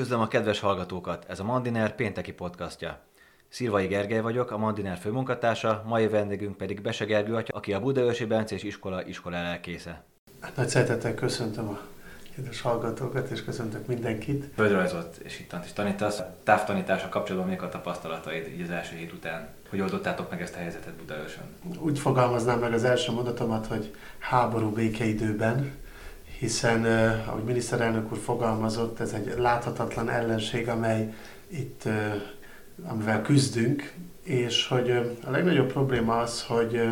[0.00, 1.24] Üdvözlöm a kedves hallgatókat!
[1.28, 2.98] Ez a Mandiner pénteki podcastja.
[3.48, 8.24] Szilvai Gergely vagyok, a Mandiner főmunkatársa, mai vendégünk pedig Bese Gergő atya, aki a Budaörsi
[8.24, 10.04] Bencés Iskola iskola elkésze.
[10.40, 11.80] Hát nagy szeretettel köszöntöm a
[12.34, 14.44] kedves hallgatókat, és köszöntök mindenkit.
[14.54, 16.22] Földrajzot és itt is tanítasz.
[16.44, 19.48] Távtanítása kapcsolatban mik a tapasztalataid így az első hét után?
[19.70, 21.44] Hogy oldottátok meg ezt a helyzetet Budaörsön?
[21.78, 25.72] Úgy fogalmaznám meg az első mondatomat, hogy háború békeidőben,
[26.40, 26.84] hiszen,
[27.26, 31.12] ahogy miniszterelnök úr fogalmazott, ez egy láthatatlan ellenség, amely
[31.48, 31.82] itt,
[32.86, 33.92] amivel küzdünk,
[34.22, 34.90] és hogy
[35.26, 36.82] a legnagyobb probléma az, hogy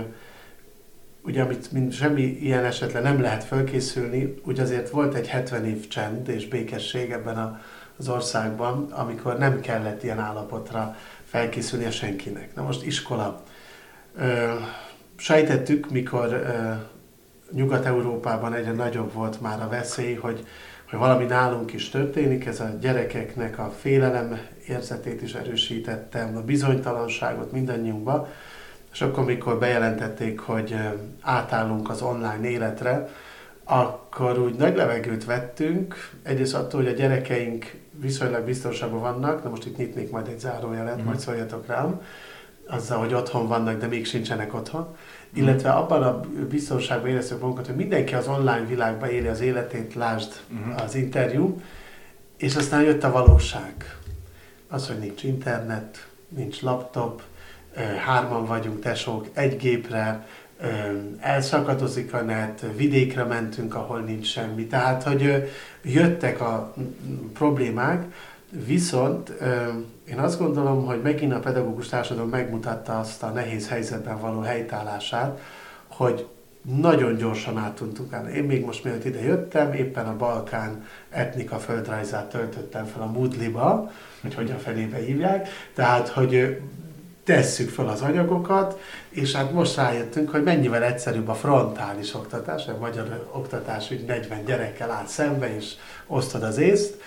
[1.22, 5.88] ugye amit mint semmi ilyen esetre nem lehet fölkészülni, úgy azért volt egy 70 év
[5.88, 7.60] csend és békesség ebben a,
[7.96, 12.54] az országban, amikor nem kellett ilyen állapotra felkészülnie senkinek.
[12.54, 13.42] Na most iskola.
[14.16, 14.54] Ö,
[15.16, 16.72] sejtettük, mikor ö,
[17.52, 20.46] Nyugat-Európában egyre nagyobb volt már a veszély, hogy,
[20.90, 27.52] hogy valami nálunk is történik, ez a gyerekeknek a félelem érzetét is erősítette, a bizonytalanságot
[27.52, 28.28] mindannyiunkba,
[28.92, 30.76] és akkor, mikor bejelentették, hogy
[31.20, 33.08] átállunk az online életre,
[33.64, 39.66] akkor úgy nagy levegőt vettünk, egyrészt attól, hogy a gyerekeink viszonylag biztonságban vannak, de most
[39.66, 41.04] itt nyitnék majd egy zárójelet, mm.
[41.04, 42.00] majd szóljatok rám,
[42.66, 44.96] azzal, hogy otthon vannak, de még sincsenek otthon.
[45.32, 50.32] Illetve abban a biztonságban éreztük magunkat, hogy mindenki az online világban éli az életét, lásd
[50.52, 50.82] uh-huh.
[50.82, 51.60] az interjú,
[52.36, 53.98] és aztán jött a valóság.
[54.68, 57.22] Az, hogy nincs internet, nincs laptop,
[58.04, 60.26] hárman vagyunk tesók, egy gépre,
[61.20, 64.66] elszakadozik a net, vidékre mentünk, ahol nincs semmi.
[64.66, 65.50] Tehát, hogy
[65.82, 66.74] jöttek a
[67.32, 68.04] problémák,
[68.50, 69.32] viszont
[70.10, 75.40] én azt gondolom, hogy megint a pedagógus társadalom megmutatta azt a nehéz helyzetben való helytállását,
[75.88, 76.26] hogy
[76.62, 78.32] nagyon gyorsan át tudtunk állni.
[78.32, 83.90] Én még most mielőtt ide jöttem, éppen a Balkán etnika földrajzát töltöttem fel a Moodle-ba,
[84.22, 86.60] hogy hogyan felébe hívják, tehát, hogy
[87.24, 92.78] tesszük fel az anyagokat, és hát most rájöttünk, hogy mennyivel egyszerűbb a frontális oktatás, a
[92.80, 95.72] magyar oktatás, hogy 40 gyerekkel áll szembe, és
[96.06, 97.00] osztod az észt,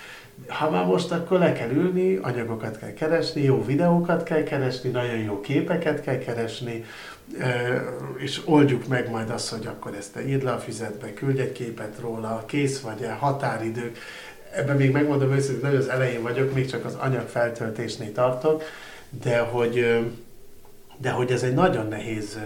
[0.47, 5.17] ha már most akkor le kell ülni, anyagokat kell keresni, jó videókat kell keresni, nagyon
[5.17, 6.85] jó képeket kell keresni,
[8.17, 11.51] és oldjuk meg majd azt, hogy akkor ezt te írd le a füzetbe, küldj egy
[11.51, 13.97] képet róla, kész vagy-e, határidők.
[14.55, 18.63] Ebben még megmondom őszintén, nagyon az elején vagyok, még csak az anyag feltöltésnél tartok,
[19.23, 20.01] de hogy,
[20.97, 22.39] de hogy ez egy nagyon nehéz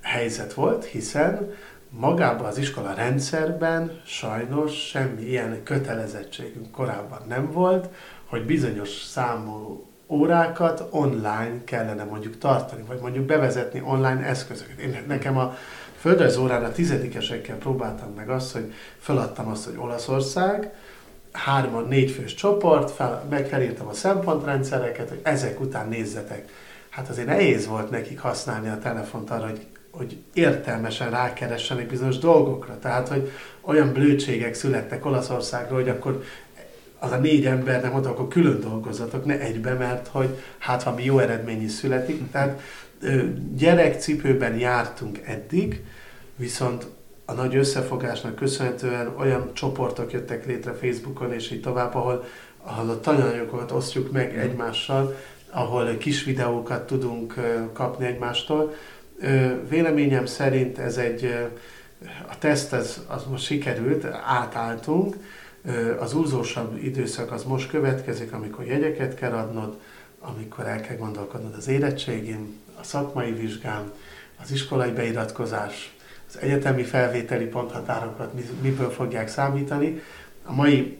[0.00, 1.52] helyzet volt, hiszen
[1.90, 7.88] magában az iskola rendszerben sajnos semmi ilyen kötelezettségünk korábban nem volt,
[8.26, 14.78] hogy bizonyos számú órákat online kellene mondjuk tartani, vagy mondjuk bevezetni online eszközöket.
[14.78, 15.56] Én nekem a
[15.98, 20.72] földrajz órán a tizedikesekkel próbáltam meg azt, hogy feladtam azt, hogy Olaszország,
[21.32, 26.48] hárman, négy fős csoport, fel, meg a szempontrendszereket, hogy ezek után nézzetek.
[26.88, 32.78] Hát azért nehéz volt nekik használni a telefont arra, hogy hogy értelmesen rákeressenek bizonyos dolgokra.
[32.78, 33.30] Tehát, hogy
[33.60, 36.22] olyan blödségek születtek Olaszországról, hogy akkor
[36.98, 41.04] az a négy ember nem mondta, akkor külön dolgozatok, ne egybe, mert hogy hát valami
[41.04, 42.30] jó eredmény is születik.
[42.30, 42.60] Tehát
[43.56, 45.84] gyerekcipőben jártunk eddig,
[46.36, 46.86] viszont
[47.24, 52.24] a nagy összefogásnak köszönhetően olyan csoportok jöttek létre Facebookon és így tovább, ahol,
[52.62, 55.16] ahol a tananyagokat osztjuk meg egymással,
[55.50, 57.34] ahol kis videókat tudunk
[57.72, 58.74] kapni egymástól,
[59.68, 61.48] Véleményem szerint ez egy,
[62.28, 65.16] a teszt ez, az most sikerült, átálltunk,
[65.98, 69.78] az úzósabb időszak az most következik, amikor jegyeket kell adnod,
[70.20, 73.92] amikor el kell gondolkodnod az érettségén, a szakmai vizsgán,
[74.42, 75.96] az iskolai beiratkozás,
[76.28, 78.32] az egyetemi felvételi ponthatárokat
[78.62, 80.00] miből fogják számítani.
[80.44, 80.98] A mai,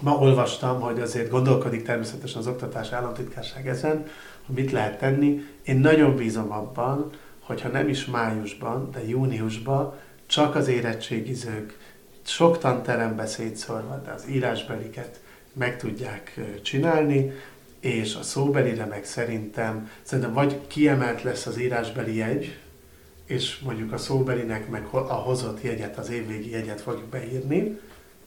[0.00, 4.06] ma olvastam, hogy azért gondolkodik természetesen az Oktatás Államtitkárság ezen,
[4.46, 5.44] hogy mit lehet tenni.
[5.62, 7.10] Én nagyon bízom abban,
[7.48, 9.94] hogyha nem is májusban, de júniusban
[10.26, 11.78] csak az érettségizők
[12.22, 15.20] sok tanterembe szétszórva, de az írásbeliket
[15.52, 17.32] meg tudják csinálni,
[17.80, 22.58] és a szóbelire meg szerintem, szerintem vagy kiemelt lesz az írásbeli jegy,
[23.26, 27.80] és mondjuk a szóbelinek meg a hozott jegyet, az évvégi jegyet fogjuk beírni,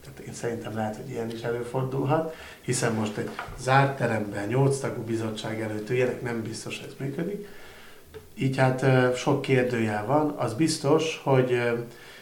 [0.03, 3.29] tehát én szerintem lehet, hogy ilyen is előfordulhat, hiszen most egy
[3.59, 7.47] zárt teremben, nyolc tagú bizottság előtt ilyenek nem biztos, hogy ez működik,
[8.35, 8.85] így hát
[9.15, 10.29] sok kérdőjel van.
[10.29, 11.61] Az biztos, hogy,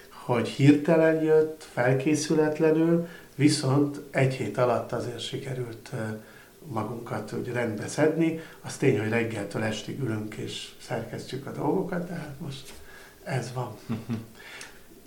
[0.10, 5.92] hogy hirtelen jött, felkészületlenül, viszont egy hét alatt azért sikerült
[6.66, 8.40] magunkat úgy rendbe szedni.
[8.62, 12.74] Az tény, hogy reggeltől estig ülünk és szerkesztjük a dolgokat, tehát most
[13.24, 13.76] ez van.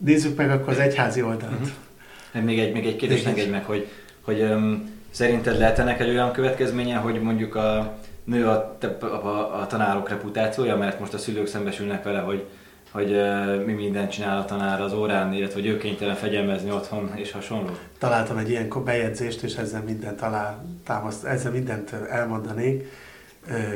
[0.04, 1.52] Nézzük meg akkor az egyházi oldalt.
[1.52, 2.42] Uh-huh.
[2.42, 3.88] Még egy, még egy kérdés engedj meg, hogy,
[4.20, 9.60] hogy um, Szerinted lehet ennek egy olyan következménye, hogy mondjuk a nő a, a, a,
[9.60, 12.46] a tanárok reputációja, mert most a szülők szembesülnek vele, hogy
[12.92, 17.12] hogy uh, mi mindent csinál a tanár az órán, illetve hogy ő kénytelen fegyelmezni otthon
[17.14, 17.70] és hasonló?
[17.98, 22.88] Találtam egy ilyen bejegyzést, és ezzel mindent talál, támaszt, ezzel mindent elmondanék.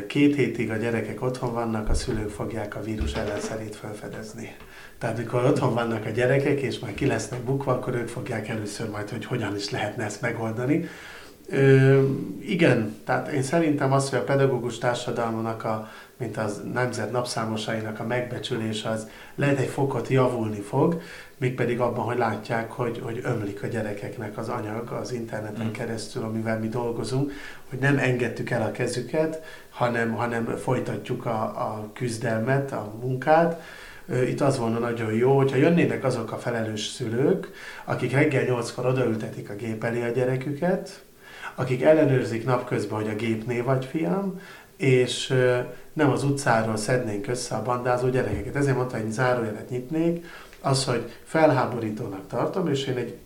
[0.06, 4.56] Két hétig a gyerekek otthon vannak, a szülők fogják a vírus ellenszerét felfedezni.
[4.98, 8.90] Tehát mikor otthon vannak a gyerekek, és már ki lesznek bukva, akkor ők fogják először
[8.90, 10.88] majd, hogy hogyan is lehetne ezt megoldani.
[11.48, 12.02] Ö,
[12.40, 18.06] igen, tehát én szerintem az, hogy a pedagógus társadalmának a mint az nemzet napszámosainak a
[18.06, 21.00] megbecsülés az lehet egy fokot javulni fog,
[21.36, 25.70] mégpedig abban, hogy látják, hogy, hogy ömlik a gyerekeknek az anyag az interneten mm.
[25.70, 27.32] keresztül, amivel mi dolgozunk,
[27.68, 33.62] hogy nem engedtük el a kezüket, hanem, hanem folytatjuk a, a küzdelmet, a munkát,
[34.28, 37.50] itt az volna nagyon jó, hogyha jönnének azok a felelős szülők,
[37.84, 41.04] akik reggel nyolckor odaültetik a gép elé a gyereküket,
[41.56, 44.40] akik ellenőrzik napközben, hogy a gépné vagy fiam,
[44.76, 45.34] és
[45.92, 48.56] nem az utcáról szednénk össze a bandázó gyerekeket.
[48.56, 50.24] Ezért mondta, hogy zárójelet nyitnék,
[50.60, 53.16] az, hogy felháborítónak tartom, és én egy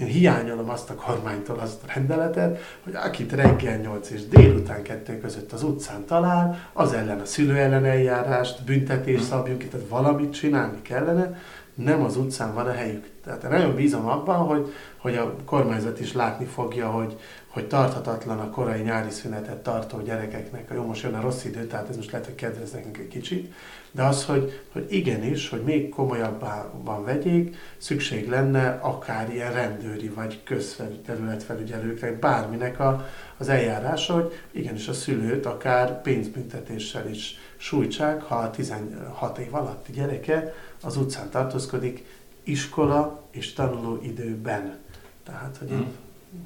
[0.00, 5.20] én hiányolom azt a kormánytól azt a rendeletet, hogy akit reggel 8 és délután 2
[5.20, 10.82] között az utcán talál, az ellen a szülő ellen eljárást, büntetést szabjunk, tehát valamit csinálni
[10.82, 11.38] kellene,
[11.74, 13.08] nem az utcán van a helyük.
[13.24, 17.16] Tehát nagyon bízom abban, hogy, hogy a kormányzat is látni fogja, hogy,
[17.50, 21.88] hogy tarthatatlan a korai nyári szünetet tartó gyerekeknek, jó, most jön a rossz idő, tehát
[21.88, 23.52] ez most lehet, hogy kedvez nekünk egy kicsit,
[23.90, 30.42] de az, hogy, hogy igenis, hogy még komolyabban vegyék, szükség lenne akár ilyen rendőri vagy
[30.42, 33.06] közterületfelügyelőkre, bárminek a,
[33.36, 39.92] az eljárása, hogy igenis a szülőt akár pénzbüntetéssel is sújtsák, ha a 16 év alatti
[39.92, 42.04] gyereke az utcán tartózkodik
[42.42, 44.78] iskola és tanuló időben.
[45.24, 45.86] Tehát, hogy én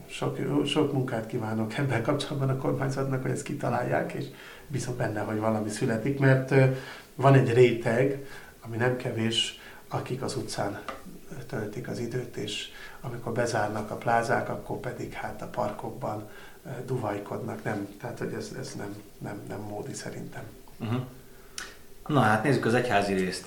[0.06, 4.24] sok, sok munkát kívánok ebben kapcsolatban a kormányzatnak, hogy ezt kitalálják, és
[4.66, 6.54] biztos benne, hogy valami születik, mert
[7.14, 8.26] van egy réteg,
[8.60, 10.82] ami nem kevés, akik az utcán
[11.46, 12.68] töltik az időt, és
[13.00, 16.28] amikor bezárnak a plázák, akkor pedig hát a parkokban
[16.86, 17.64] duvajkodnak.
[17.64, 20.42] Nem, tehát hogy ez, ez nem, nem, nem módi szerintem.
[20.80, 21.00] Uh-huh.
[22.06, 23.46] Na hát nézzük az egyházi részt.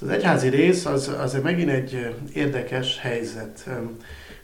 [0.00, 3.68] Az egyházi rész az, az megint egy érdekes helyzet.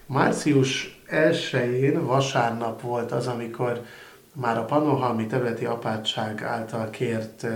[0.09, 3.85] Március 1-én vasárnap volt az, amikor
[4.33, 7.47] már a Pannonhalmi Területi Apátság által kért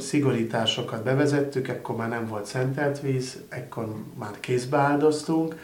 [0.00, 5.56] szigorításokat bevezettük, ekkor már nem volt szentelt víz, ekkor már kézbe áldoztunk.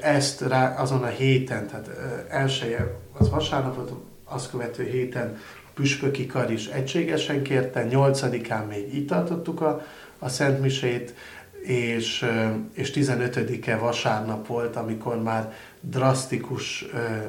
[0.00, 1.90] Ezt rá, azon a héten, tehát
[2.28, 3.92] elsője az vasárnap volt,
[4.24, 5.38] azt követő héten
[5.74, 9.82] püspöki kar is egységesen kérte, nyolcadikán még itt tartottuk a,
[10.18, 11.14] a Szentmisét,
[11.66, 12.26] és,
[12.72, 16.84] és 15-e vasárnap volt, amikor már drasztikus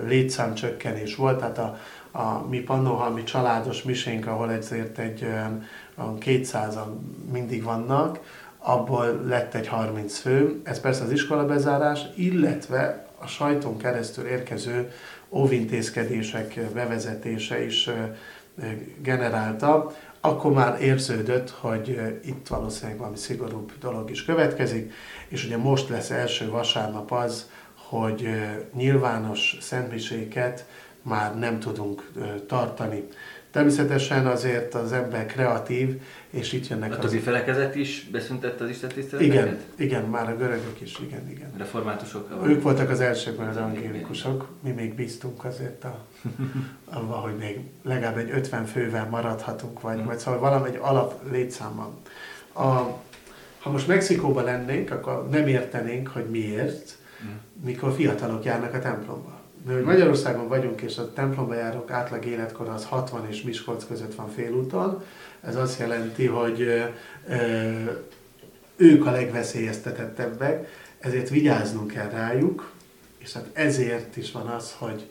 [0.05, 1.77] létszámcsökkenés volt, tehát a,
[2.17, 5.63] a mi Pannonhalmi családos misénk, ahol ezért egy olyan,
[5.95, 6.87] olyan 200-an
[7.31, 8.19] mindig vannak,
[8.57, 14.91] abból lett egy 30 fő, ez persze az iskola bezárás, illetve a sajton keresztül érkező
[15.29, 17.89] óvintézkedések bevezetése is
[19.01, 19.91] generálta
[20.25, 24.93] akkor már érződött, hogy itt valószínűleg valami szigorúbb dolog is következik,
[25.27, 28.29] és ugye most lesz első vasárnap az, hogy
[28.73, 30.65] nyilvános szentmiséket
[31.01, 32.11] már nem tudunk
[32.47, 33.07] tartani.
[33.55, 37.23] Természetesen azért az ember kreatív, és itt jönnek a többi az...
[37.23, 39.45] felekezet is beszüntette az Isten tiszteleteket?
[39.45, 41.51] Igen, igen, már a görögök is, igen, igen.
[41.57, 42.41] Reformátusok?
[42.45, 46.05] Ők voltak az elsőkben az angélikusok, mi még bíztunk azért a,
[46.85, 50.05] abban, hogy még legalább egy 50 fővel maradhatunk, vagy, mm.
[50.05, 51.93] vagy szóval valami egy alap létszámban.
[52.53, 52.63] A,
[53.59, 57.29] ha most Mexikóban lennénk, akkor nem értenénk, hogy miért, mm.
[57.63, 59.34] mikor fiatalok járnak a templomba.
[59.65, 64.15] De hogy Magyarországon vagyunk, és a templomba járok átlag életkor az 60 és Miskolc között
[64.15, 65.03] van félúton,
[65.41, 66.83] ez azt jelenti, hogy
[68.75, 70.67] ők a legveszélyeztetettebbek,
[70.99, 72.71] ezért vigyáznunk kell rájuk,
[73.17, 75.09] és hát ezért is van az, hogy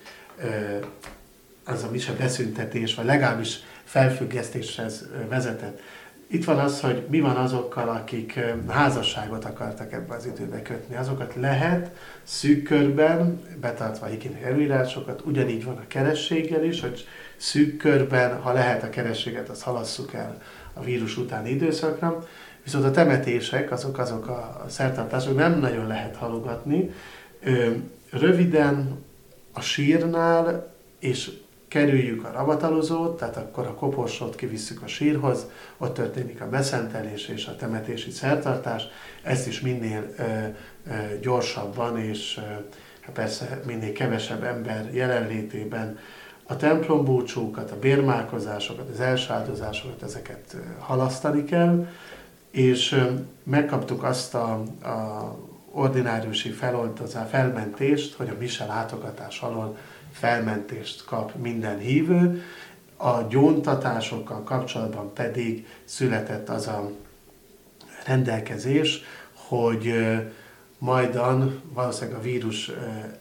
[1.65, 5.81] az a mise beszüntetés, vagy legalábbis felfüggesztéshez vezetett.
[6.27, 10.97] Itt van az, hogy mi van azokkal, akik házasságot akartak ebbe az időbe kötni.
[10.97, 18.41] Azokat lehet szűk körben, betartva higiéniai előírásokat, ugyanígy van a kerességgel is, hogy szűk körben,
[18.41, 22.29] ha lehet a kerességet, azt halasszuk el a vírus utáni időszakra.
[22.65, 26.91] Viszont a temetések, azok, azok a szertartások nem nagyon lehet halogatni.
[28.11, 29.05] Röviden
[29.53, 31.31] a sírnál, és
[31.75, 35.47] kerüljük a ravatalozót, tehát akkor a koporsót kivisszük a sírhoz,
[35.79, 38.83] ott történik a beszentelés és a temetési szertartás,
[39.23, 42.41] ezt is minél ö, ö, gyorsabban és ö,
[43.01, 45.99] hát persze minél kevesebb ember jelenlétében
[46.47, 51.87] a templombúcsúkat, a bérmálkozásokat, az elsáldozásokat, ezeket halasztani kell,
[52.51, 53.05] és
[53.43, 55.37] megkaptuk azt a, a
[55.71, 59.77] ordináriusi feloldozás, felmentést, hogy a mise látogatás alól
[60.15, 62.43] felmentést kap minden hívő,
[62.97, 66.91] a gyóntatásokkal kapcsolatban pedig született az a
[68.07, 69.03] rendelkezés,
[69.33, 69.95] hogy
[70.79, 72.71] majdan valószínűleg a vírus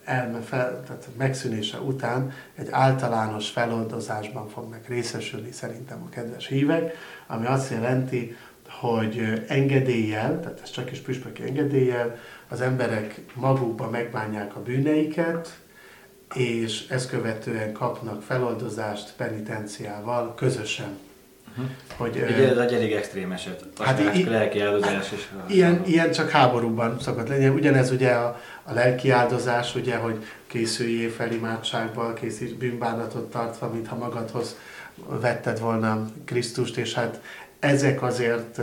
[0.04, 6.96] elme fel, tehát megszűnése után egy általános feloldozásban fognak részesülni szerintem a kedves hívek,
[7.28, 8.36] ami azt jelenti,
[8.70, 12.16] hogy engedéllyel, tehát ez csak is püspöki engedéllyel,
[12.48, 15.63] az emberek magukba megbánják a bűneiket,
[16.34, 20.98] és ezt követően kapnak feloldozást penitenciával közösen.
[21.52, 21.66] Uh-huh.
[21.98, 23.64] Hogy, Ugye ez egy elég extrém eset.
[23.80, 25.32] Hát i- lelki áldozás is.
[25.48, 27.48] Ilyen, ilyen csak háborúban szokott lenni.
[27.48, 33.96] Ugyanez ugye a, a lelki áldozás, ugye, hogy készüljél fel imádságba, készíts bűnbánatot tartva, mintha
[33.96, 34.56] magadhoz
[35.20, 37.22] vetted volna Krisztust, és hát
[37.60, 38.60] ezek azért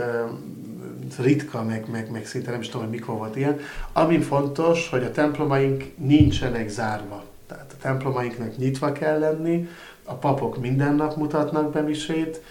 [1.19, 3.59] ritka, meg, meg, meg szinte nem is tudom, hogy mikor volt ilyen.
[3.93, 7.23] Ami fontos, hogy a templomaink nincsenek zárva.
[7.51, 9.69] Tehát a templomainknak nyitva kell lenni,
[10.03, 12.41] a papok minden nap mutatnak be misét,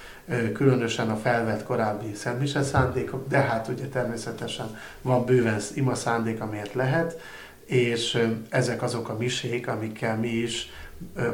[0.52, 6.74] különösen a felvett korábbi szentmise szándékok, de hát ugye természetesen van bőven ima szándék, amiért
[6.74, 7.20] lehet,
[7.64, 10.70] és ezek azok a misék, amikkel mi is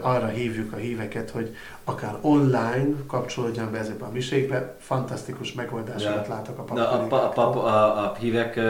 [0.01, 6.59] arra hívjuk a híveket, hogy akár online kapcsolódjon be ezekbe a misékbe, fantasztikus megoldásokat látok
[6.59, 7.13] a papok.
[7.13, 8.61] A, a, a, a, a hívek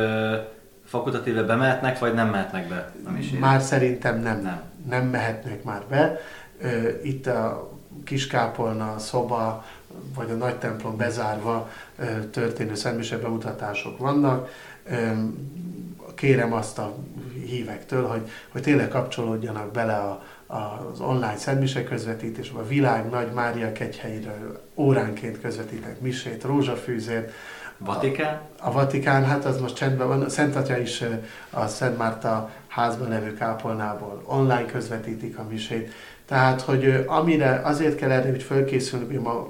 [0.84, 3.38] fakultatíve bemehetnek, vagy nem mehetnek be a misébe?
[3.38, 4.40] Már szerintem nem.
[4.40, 6.19] Nem, nem mehetnek már be.
[7.02, 7.71] Itt a
[8.05, 9.64] Kiskápolna szoba,
[10.14, 11.71] vagy a nagy templom bezárva
[12.31, 14.49] történő szentmise bemutatások vannak.
[16.14, 16.97] Kérem azt a
[17.47, 23.73] hívektől, hogy, hogy tényleg kapcsolódjanak bele a, az online szentmise közvetítésbe, a világ nagy Mária
[23.73, 27.33] kegyhelyről óránként közvetítek misét, rózsafűzért,
[27.78, 28.40] Vatikán?
[28.59, 30.28] A, a Vatikán, hát az most csendben van.
[30.28, 31.05] Szent Atya is
[31.50, 35.92] a Szent Márta házban levő kápolnából online közvetítik a misét.
[36.26, 39.49] Tehát, hogy amire azért kell erre hogy fölkészülni, hogy ma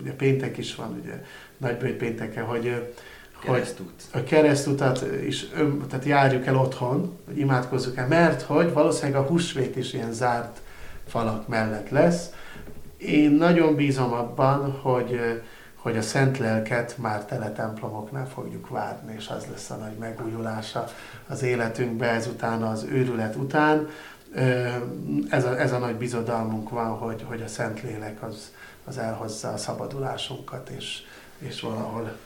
[0.00, 1.22] ugye péntek is van, ugye
[1.56, 2.92] nagybőjt pénteken, hogy,
[3.42, 3.92] Keresztút.
[4.12, 9.20] hogy a keresztutat is ön, tehát járjuk el otthon, hogy imádkozzuk el, mert hogy valószínűleg
[9.20, 10.60] a húsvét is ilyen zárt
[11.08, 12.30] falak mellett lesz.
[12.96, 15.42] Én nagyon bízom abban, hogy
[15.86, 20.88] hogy a Szent Lelket már tele templomoknál fogjuk várni, és az lesz a nagy megújulása
[21.26, 23.88] az életünkbe ezután, az őrület után.
[25.28, 28.52] Ez a, ez a nagy bizodalmunk van, hogy, hogy a Szent Lélek az,
[28.84, 31.02] az elhozza a szabadulásunkat, és,
[31.38, 32.16] és valahol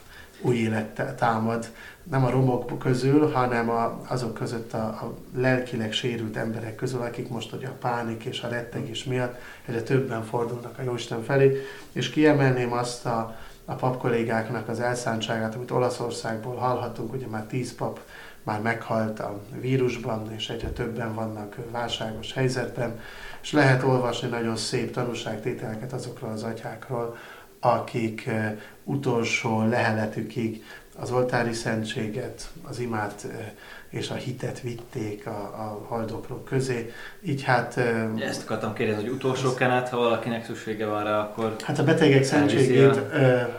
[0.41, 1.71] új élet támad.
[2.03, 7.29] Nem a romok közül, hanem a, azok között a, a lelkileg sérült emberek közül, akik
[7.29, 11.61] most hogy a pánik és a rettegés miatt egyre többen fordulnak a Jóisten felé,
[11.93, 13.37] és kiemelném azt a,
[13.71, 18.01] a pap kollégáknak az elszántságát, amit Olaszországból hallhatunk, ugye már tíz pap
[18.43, 23.01] már meghalt a vírusban, és egyre többen vannak válságos helyzetben,
[23.43, 27.17] és lehet olvasni nagyon szép tanúságtételeket azokról az atyákról,
[27.61, 30.65] akik eh, utolsó leheletükig
[30.99, 33.51] az oltári szentséget, az imát eh,
[33.91, 36.93] és a hitet vitték a, a haldoklók közé.
[37.23, 37.77] Így hát...
[38.19, 41.57] Ezt akartam kérdezni, hogy utolsó kenet, ha valakinek szüksége van rá, akkor...
[41.65, 43.09] Hát a betegek szentségét, a,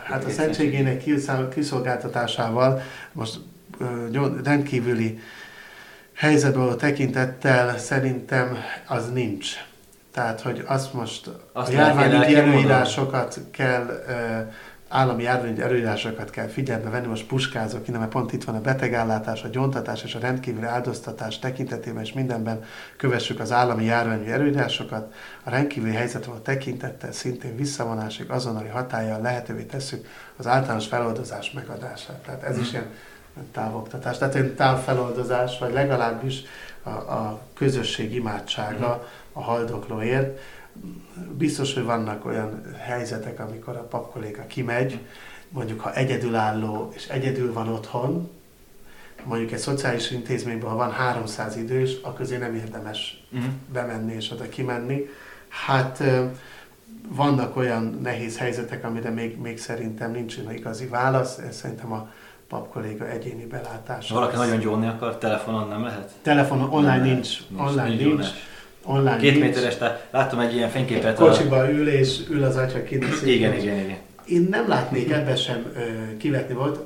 [0.03, 1.03] hát a szentségének
[1.53, 3.39] kiszolgáltatásával most
[4.43, 5.19] rendkívüli
[6.13, 8.57] helyzetből a tekintettel szerintem
[8.87, 9.47] az nincs.
[10.13, 14.03] Tehát, hogy azt most azt a járványi előírásokat kell
[14.91, 19.43] állami járvány előírásokat kell figyelme venni, most puskázok innen, mert pont itt van a betegállátás,
[19.43, 22.63] a gyóntatás és a rendkívüli áldoztatás tekintetében, és mindenben
[22.97, 25.13] kövessük az állami járványi előírásokat.
[25.43, 30.07] A rendkívüli helyzetre a tekintettel szintén visszavonásig azonnali hatállyal lehetővé tesszük
[30.37, 32.23] az általános feloldozás megadását.
[32.25, 32.75] Tehát ez is mhm.
[32.75, 32.87] ilyen
[33.51, 36.41] távoktatás, tehát egy távfeloldozás, vagy legalábbis
[36.83, 39.39] a, a közösség imádsága mhm.
[39.39, 40.39] a haldoklóért
[41.37, 44.99] biztos, hogy vannak olyan helyzetek, amikor a papkolléga kimegy,
[45.49, 48.29] mondjuk ha egyedülálló és egyedül van otthon,
[49.23, 53.49] mondjuk egy szociális intézményben, ha van 300 idős, akkor azért nem érdemes uh-huh.
[53.73, 55.09] bemenni és oda kimenni.
[55.47, 56.03] Hát
[57.07, 62.09] vannak olyan nehéz helyzetek, amire még, még szerintem nincs igazi válasz, ez szerintem a
[62.47, 64.13] papkolléga egyéni belátása.
[64.13, 66.11] Valaki nagyon gyónni akar, telefonon nem lehet?
[66.21, 68.03] Telefonon online nem nincs, nincs, online nincs.
[68.03, 68.27] nincs
[68.85, 69.45] online Két nincs.
[69.45, 71.15] méteres, tehát láttam egy ilyen fényképet.
[71.15, 71.71] Kocsiba a...
[71.71, 73.05] ül és ül az atya kint.
[73.25, 73.97] Igen, igen, igen.
[74.25, 76.79] Én nem látnék ebben sem ö, kivetni volt.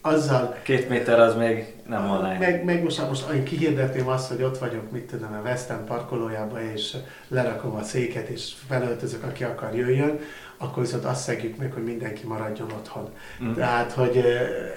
[0.00, 0.56] Azzal...
[0.62, 2.38] Két méter az még Nem online.
[2.38, 5.86] Meg, meg most, most én kihirdetném azt, hogy ott vagyok, mit tudom, a West End
[5.86, 6.96] parkolójába, és
[7.28, 10.18] lerakom a széket, és felöltözök, aki akar jöjjön,
[10.56, 13.08] akkor viszont azt szegjük meg, hogy mindenki maradjon otthon.
[13.44, 13.52] Mm.
[13.52, 14.24] Tehát, hogy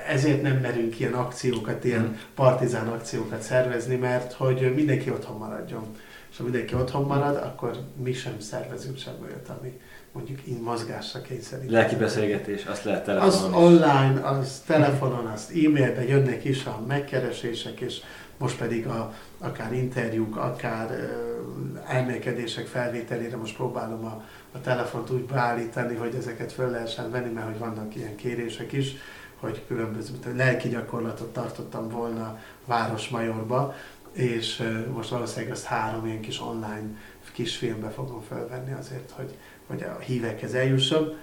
[0.07, 2.15] ezért nem merünk ilyen akciókat, ilyen mm.
[2.35, 5.83] partizán akciókat szervezni, mert hogy mindenki otthon maradjon.
[6.31, 9.79] És ha mindenki otthon marad, akkor mi sem szervezünk sem olyat, ami
[10.11, 11.69] mondjuk így mozgásra kényszerít.
[11.69, 13.55] Lelki beszélgetés, azt lehet telefonon Az is.
[13.55, 18.01] online, az telefonon, az e-mailben jönnek is a megkeresések, és
[18.37, 25.23] most pedig a, akár interjúk, akár uh, elmélkedések felvételére most próbálom a, a telefont úgy
[25.23, 28.95] beállítani, hogy ezeket föl lehessen venni, mert hogy vannak ilyen kérések is,
[29.39, 33.75] hogy különböző lelki gyakorlatot tartottam volna Városmajorba,
[34.11, 34.63] és
[34.93, 36.89] most valószínűleg ezt három ilyen kis online
[37.39, 39.37] kisfilmbe fogom felvenni azért, hogy,
[39.67, 41.17] hogy a hívekhez eljusson.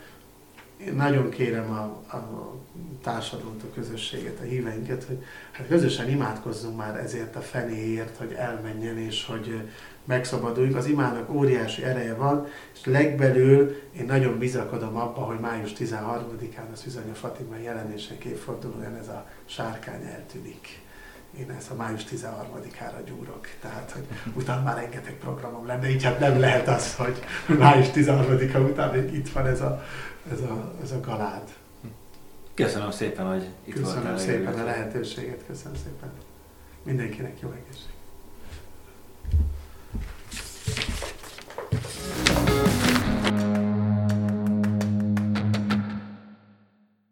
[0.77, 1.83] Én nagyon kérem a,
[2.17, 2.55] a
[3.03, 8.99] társadalmat, a közösséget, a híveinket, hogy hát közösen imádkozzunk már ezért a fenéért, hogy elmenjen
[8.99, 9.63] és hogy
[10.05, 10.77] megszabaduljunk.
[10.77, 16.77] Az imának óriási ereje van, és legbelül én nagyon bizakodom abba, hogy május 13-án a
[16.77, 20.86] Szüzanya Fatima jelenések évfordulóján ez a sárkány eltűnik
[21.39, 23.49] én ezt a május 13-ára gyúrok.
[23.61, 27.19] Tehát, hogy utána már rengeteg programom lenne, így hát nem lehet az, hogy
[27.59, 29.83] május 13-a után itt van ez a,
[30.33, 31.55] ez a, ez a galád.
[32.55, 34.15] Köszönöm szépen, hogy itt Köszönöm voltál.
[34.15, 36.11] Köszönöm szépen a lehetőséget, köszönöm szépen.
[36.83, 37.96] Mindenkinek jó egészség.